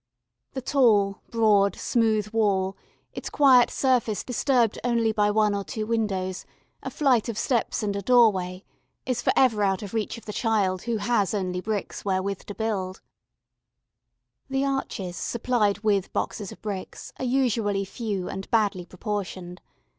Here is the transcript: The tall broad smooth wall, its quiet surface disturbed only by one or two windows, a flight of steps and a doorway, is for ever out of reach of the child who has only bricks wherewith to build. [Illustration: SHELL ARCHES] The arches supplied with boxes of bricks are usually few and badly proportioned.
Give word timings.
The 0.53 0.63
tall 0.63 1.21
broad 1.29 1.75
smooth 1.75 2.29
wall, 2.29 2.75
its 3.13 3.29
quiet 3.29 3.69
surface 3.69 4.23
disturbed 4.23 4.79
only 4.83 5.11
by 5.11 5.29
one 5.29 5.53
or 5.53 5.63
two 5.63 5.85
windows, 5.85 6.43
a 6.81 6.89
flight 6.89 7.29
of 7.29 7.37
steps 7.37 7.83
and 7.83 7.95
a 7.95 8.01
doorway, 8.01 8.63
is 9.05 9.21
for 9.21 9.31
ever 9.35 9.61
out 9.61 9.83
of 9.83 9.93
reach 9.93 10.17
of 10.17 10.25
the 10.25 10.33
child 10.33 10.81
who 10.81 10.97
has 10.97 11.35
only 11.35 11.61
bricks 11.61 12.03
wherewith 12.03 12.45
to 12.47 12.55
build. 12.55 13.01
[Illustration: 14.49 14.49
SHELL 14.49 14.73
ARCHES] 14.73 14.87
The 14.87 15.01
arches 15.05 15.17
supplied 15.17 15.79
with 15.83 16.13
boxes 16.13 16.51
of 16.51 16.63
bricks 16.63 17.13
are 17.19 17.25
usually 17.25 17.85
few 17.85 18.27
and 18.27 18.49
badly 18.49 18.87
proportioned. 18.87 19.61